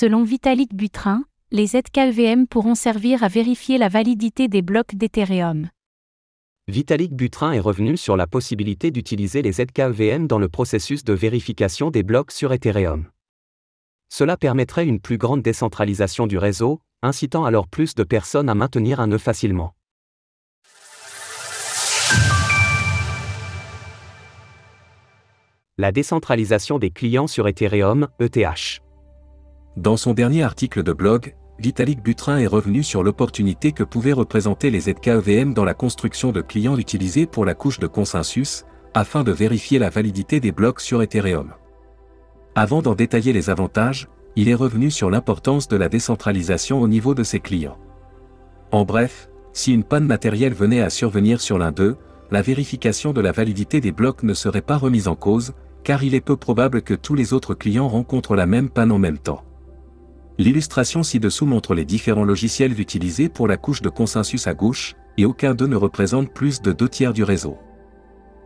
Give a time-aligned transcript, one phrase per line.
[0.00, 5.68] Selon Vitalik Butrin, les ZKEVM pourront servir à vérifier la validité des blocs d'Ethereum.
[6.68, 11.90] Vitalik Butrin est revenu sur la possibilité d'utiliser les ZKEVM dans le processus de vérification
[11.90, 13.10] des blocs sur Ethereum.
[14.08, 19.00] Cela permettrait une plus grande décentralisation du réseau, incitant alors plus de personnes à maintenir
[19.00, 19.74] un nœud facilement.
[25.76, 28.80] La décentralisation des clients sur Ethereum, ETH.
[29.80, 34.68] Dans son dernier article de blog, Vitalik Butrin est revenu sur l'opportunité que pouvaient représenter
[34.68, 39.32] les ZKEVM dans la construction de clients utilisés pour la couche de consensus, afin de
[39.32, 41.54] vérifier la validité des blocs sur Ethereum.
[42.54, 47.14] Avant d'en détailler les avantages, il est revenu sur l'importance de la décentralisation au niveau
[47.14, 47.78] de ses clients.
[48.72, 51.96] En bref, si une panne matérielle venait à survenir sur l'un d'eux,
[52.30, 56.14] la vérification de la validité des blocs ne serait pas remise en cause, car il
[56.14, 59.42] est peu probable que tous les autres clients rencontrent la même panne en même temps.
[60.40, 65.26] L'illustration ci-dessous montre les différents logiciels utilisés pour la couche de consensus à gauche, et
[65.26, 67.58] aucun d'eux ne représente plus de deux tiers du réseau.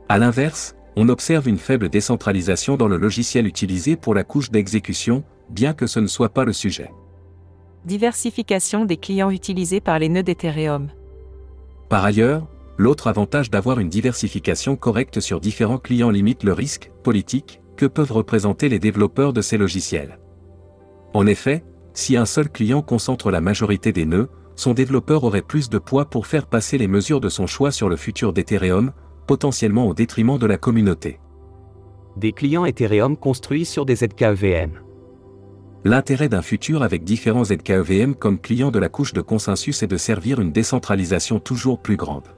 [0.09, 5.23] A l'inverse, on observe une faible décentralisation dans le logiciel utilisé pour la couche d'exécution,
[5.51, 6.91] bien que ce ne soit pas le sujet.
[7.85, 10.89] Diversification des clients utilisés par les nœuds d'Ethereum.
[11.89, 17.61] Par ailleurs, l'autre avantage d'avoir une diversification correcte sur différents clients limite le risque politique
[17.77, 20.19] que peuvent représenter les développeurs de ces logiciels.
[21.13, 21.63] En effet,
[21.95, 26.05] si un seul client concentre la majorité des nœuds, son développeur aurait plus de poids
[26.05, 28.93] pour faire passer les mesures de son choix sur le futur d'Ethereum,
[29.27, 31.21] potentiellement au détriment de la communauté.
[32.17, 34.73] Des clients Ethereum construits sur des ZKEVM.
[35.85, 39.97] L'intérêt d'un futur avec différents ZKEVM comme client de la couche de consensus est de
[39.97, 42.29] servir une décentralisation toujours plus grande.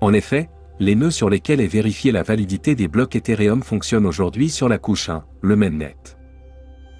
[0.00, 4.48] En effet, les nœuds sur lesquels est vérifiée la validité des blocs Ethereum fonctionnent aujourd'hui
[4.48, 5.96] sur la couche 1, le mainnet.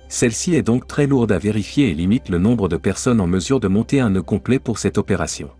[0.09, 3.61] Celle-ci est donc très lourde à vérifier et limite le nombre de personnes en mesure
[3.61, 5.51] de monter un nœud complet pour cette opération.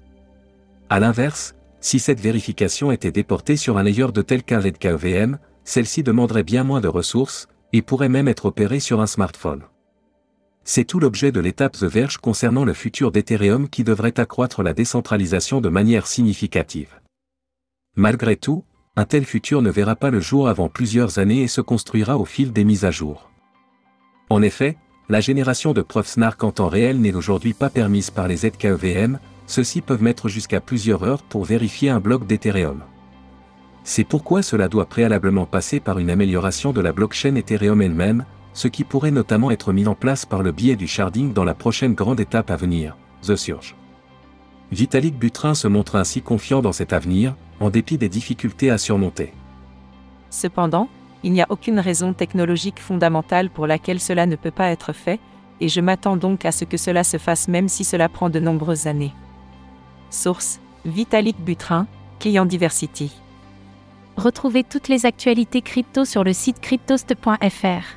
[0.89, 6.03] A l'inverse, si cette vérification était déportée sur un layer de tel qu'un ZKEVM, celle-ci
[6.03, 9.63] demanderait bien moins de ressources, et pourrait même être opérée sur un smartphone.
[10.65, 14.73] C'est tout l'objet de l'étape The Verge concernant le futur d'Ethereum qui devrait accroître la
[14.73, 17.01] décentralisation de manière significative.
[17.97, 18.65] Malgré tout,
[18.97, 22.25] un tel futur ne verra pas le jour avant plusieurs années et se construira au
[22.25, 23.31] fil des mises à jour.
[24.29, 24.77] En effet,
[25.09, 29.21] la génération de preuves SNARK en temps réel n'est aujourd'hui pas permise par les ZKEVM,
[29.47, 32.83] ceux-ci peuvent mettre jusqu'à plusieurs heures pour vérifier un bloc d'Ethereum.
[33.85, 38.67] C'est pourquoi cela doit préalablement passer par une amélioration de la blockchain Ethereum elle-même, ce
[38.67, 41.95] qui pourrait notamment être mis en place par le biais du sharding dans la prochaine
[41.95, 43.77] grande étape à venir, The Surge.
[44.73, 49.33] Vitalik Butrin se montre ainsi confiant dans cet avenir, en dépit des difficultés à surmonter.
[50.31, 50.89] Cependant,
[51.23, 55.21] il n'y a aucune raison technologique fondamentale pour laquelle cela ne peut pas être fait,
[55.61, 58.41] et je m'attends donc à ce que cela se fasse même si cela prend de
[58.41, 59.13] nombreuses années.
[60.11, 61.87] Source Vitalik Butrin,
[62.21, 63.13] Client Diversity.
[64.17, 67.97] Retrouvez toutes les actualités crypto sur le site cryptost.fr.